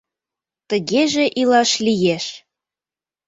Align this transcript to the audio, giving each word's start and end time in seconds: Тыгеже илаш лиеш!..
Тыгеже 0.69 1.25
илаш 1.41 1.71
лиеш!.. 1.85 2.25